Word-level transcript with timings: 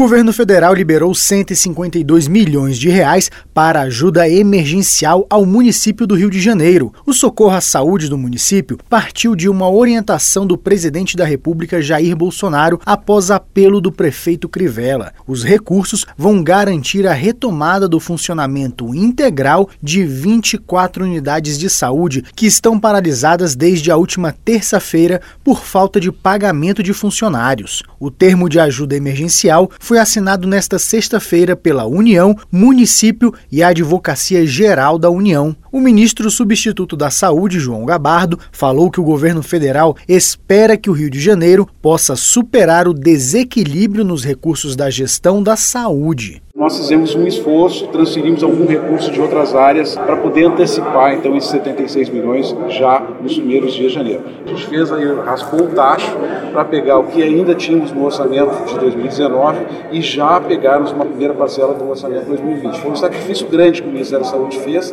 governo 0.00 0.32
federal 0.32 0.72
liberou 0.72 1.14
152 1.14 2.26
milhões 2.26 2.78
de 2.78 2.88
reais 2.88 3.30
para 3.52 3.82
ajuda 3.82 4.26
emergencial 4.26 5.26
ao 5.28 5.44
município 5.44 6.06
do 6.06 6.14
Rio 6.14 6.30
de 6.30 6.40
Janeiro. 6.40 6.90
O 7.04 7.12
socorro 7.12 7.54
à 7.54 7.60
saúde 7.60 8.08
do 8.08 8.16
município 8.16 8.78
partiu 8.88 9.36
de 9.36 9.46
uma 9.46 9.68
orientação 9.68 10.46
do 10.46 10.56
presidente 10.56 11.18
da 11.18 11.26
República 11.26 11.82
Jair 11.82 12.16
Bolsonaro 12.16 12.80
após 12.86 13.30
apelo 13.30 13.78
do 13.78 13.92
prefeito 13.92 14.48
Crivella. 14.48 15.12
Os 15.26 15.44
recursos 15.44 16.06
vão 16.16 16.42
garantir 16.42 17.06
a 17.06 17.12
retomada 17.12 17.86
do 17.86 18.00
funcionamento 18.00 18.94
integral 18.94 19.68
de 19.82 20.02
24 20.02 21.04
unidades 21.04 21.58
de 21.58 21.68
saúde 21.68 22.24
que 22.34 22.46
estão 22.46 22.80
paralisadas 22.80 23.54
desde 23.54 23.90
a 23.90 23.98
última 23.98 24.32
terça-feira 24.32 25.20
por 25.44 25.62
falta 25.62 26.00
de 26.00 26.10
pagamento 26.10 26.82
de 26.82 26.94
funcionários. 26.94 27.82
O 27.98 28.10
termo 28.10 28.48
de 28.48 28.58
ajuda 28.58 28.96
emergencial 28.96 29.70
foi 29.90 29.98
assinado 29.98 30.46
nesta 30.46 30.78
sexta-feira 30.78 31.56
pela 31.56 31.84
União, 31.84 32.36
Município 32.48 33.34
e 33.50 33.60
Advocacia 33.60 34.46
Geral 34.46 34.96
da 34.96 35.10
União. 35.10 35.56
O 35.72 35.80
ministro 35.80 36.30
substituto 36.30 36.96
da 36.96 37.10
Saúde, 37.10 37.58
João 37.58 37.84
Gabardo, 37.84 38.38
falou 38.52 38.88
que 38.88 39.00
o 39.00 39.04
governo 39.04 39.42
federal 39.42 39.96
espera 40.06 40.76
que 40.76 40.88
o 40.88 40.92
Rio 40.92 41.10
de 41.10 41.18
Janeiro 41.18 41.68
possa 41.82 42.14
superar 42.14 42.86
o 42.86 42.94
desequilíbrio 42.94 44.04
nos 44.04 44.22
recursos 44.22 44.76
da 44.76 44.88
gestão 44.90 45.42
da 45.42 45.56
saúde 45.56 46.40
nós 46.60 46.76
fizemos 46.76 47.14
um 47.14 47.26
esforço, 47.26 47.86
transferimos 47.86 48.42
algum 48.42 48.66
recurso 48.66 49.10
de 49.10 49.18
outras 49.18 49.54
áreas 49.54 49.96
para 49.96 50.14
poder 50.14 50.44
antecipar 50.44 51.14
então 51.14 51.34
esses 51.34 51.48
76 51.52 52.10
milhões 52.10 52.54
já 52.68 53.02
nos 53.22 53.32
primeiros 53.32 53.72
dias 53.72 53.92
de 53.92 53.94
janeiro. 53.94 54.22
A 54.44 54.48
gente 54.50 54.66
fez 54.66 54.92
aí, 54.92 55.06
raspou 55.24 55.62
o 55.62 55.68
tacho 55.68 56.14
para 56.52 56.62
pegar 56.66 56.98
o 56.98 57.04
que 57.04 57.22
ainda 57.22 57.54
tínhamos 57.54 57.92
no 57.92 58.04
orçamento 58.04 58.62
de 58.66 58.78
2019 58.78 59.58
e 59.90 60.02
já 60.02 60.38
pegarmos 60.38 60.92
uma 60.92 61.06
primeira 61.06 61.32
parcela 61.32 61.72
do 61.72 61.88
orçamento 61.88 62.24
de 62.24 62.28
2020. 62.28 62.78
Foi 62.78 62.90
um 62.90 62.96
sacrifício 62.96 63.48
grande 63.48 63.80
que 63.80 63.88
o 63.88 63.90
Ministério 63.90 64.22
da 64.22 64.30
Saúde 64.30 64.58
fez 64.58 64.92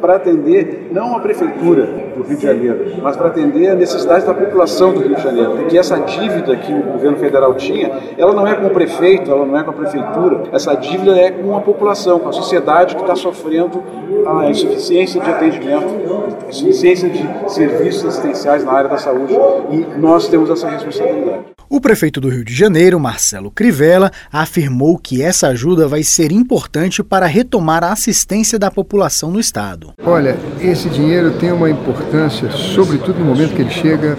para 0.00 0.14
atender 0.14 0.88
não 0.92 1.16
a 1.16 1.20
prefeitura 1.20 1.86
do 2.16 2.22
Rio 2.22 2.36
de 2.36 2.42
Janeiro, 2.42 2.92
mas 3.02 3.16
para 3.16 3.28
atender 3.28 3.68
a 3.68 3.74
necessidade 3.74 4.24
da 4.24 4.34
população 4.34 4.92
do 4.92 5.00
Rio 5.00 5.16
de 5.16 5.22
Janeiro, 5.22 5.56
porque 5.56 5.76
essa 5.76 5.98
dívida 5.98 6.56
que 6.56 6.72
o 6.72 6.82
governo 6.82 7.16
federal 7.16 7.54
tinha, 7.54 7.90
ela 8.16 8.32
não 8.32 8.46
é 8.46 8.54
com 8.54 8.66
o 8.66 8.70
prefeito, 8.70 9.30
ela 9.30 9.44
não 9.44 9.58
é 9.58 9.62
com 9.62 9.70
a 9.70 9.74
prefeitura, 9.74 10.42
essa 10.52 10.74
dívida 10.74 11.07
é 11.12 11.30
com 11.30 11.56
a 11.56 11.60
população, 11.60 12.18
com 12.18 12.28
a 12.28 12.32
sociedade 12.32 12.94
que 12.94 13.00
está 13.00 13.16
sofrendo 13.16 13.82
a 14.26 14.50
insuficiência 14.50 15.20
de 15.20 15.30
atendimento, 15.30 15.86
a 16.44 16.50
insuficiência 16.50 17.08
de 17.08 17.50
serviços 17.50 18.04
assistenciais 18.04 18.64
na 18.64 18.72
área 18.72 18.90
da 18.90 18.98
saúde 18.98 19.34
e 19.70 19.98
nós 19.98 20.28
temos 20.28 20.50
essa 20.50 20.68
responsabilidade. 20.68 21.58
O 21.70 21.82
prefeito 21.82 22.18
do 22.18 22.30
Rio 22.30 22.44
de 22.44 22.54
Janeiro, 22.54 22.98
Marcelo 22.98 23.50
Crivella, 23.50 24.10
afirmou 24.32 24.96
que 24.96 25.22
essa 25.22 25.48
ajuda 25.48 25.86
vai 25.86 26.02
ser 26.02 26.32
importante 26.32 27.02
para 27.02 27.26
retomar 27.26 27.84
a 27.84 27.92
assistência 27.92 28.58
da 28.58 28.70
população 28.70 29.30
no 29.30 29.38
estado. 29.38 29.92
Olha, 30.02 30.38
esse 30.62 30.88
dinheiro 30.88 31.32
tem 31.32 31.52
uma 31.52 31.68
importância, 31.68 32.50
sobretudo 32.50 33.18
no 33.18 33.26
momento 33.26 33.54
que 33.54 33.60
ele 33.60 33.70
chega, 33.70 34.16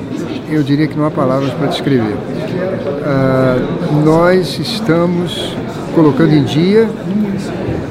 eu 0.47 0.61
diria 0.61 0.87
que 0.87 0.95
não 0.95 1.05
há 1.05 1.11
palavras 1.11 1.51
para 1.53 1.67
descrever. 1.67 2.13
Uh, 2.13 3.95
nós 4.05 4.59
estamos 4.59 5.57
colocando 5.99 6.33
em 6.33 6.45
dia 6.45 6.89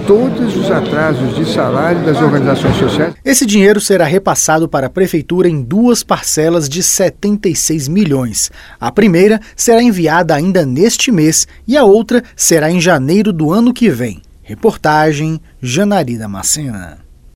todos 0.07 0.57
os 0.57 0.71
atrasos 0.71 1.37
de 1.37 1.45
salário 1.45 2.03
das 2.07 2.17
organizações 2.23 2.75
sociais. 2.77 3.13
Esse 3.23 3.45
dinheiro 3.45 3.83
será 3.83 4.07
repassado 4.07 4.67
para 4.67 4.87
a 4.87 4.91
prefeitura 4.91 5.47
em 5.47 5.61
duas 5.61 6.03
parcelas 6.03 6.71
de 6.71 6.83
76 6.83 7.87
milhões. 7.87 8.51
A 8.81 8.91
primeira 8.91 9.39
será 9.55 9.83
enviada 9.83 10.35
ainda 10.35 10.65
neste 10.65 11.13
mês 11.13 11.47
e 11.67 11.77
a 11.77 11.85
outra 11.85 12.25
será 12.35 12.71
em 12.71 12.81
janeiro 12.81 13.31
do 13.31 13.53
ano 13.53 13.75
que 13.75 13.91
vem. 13.91 14.23
Reportagem 14.43 15.39
Janari 15.61 16.17
Macena. 16.27 17.08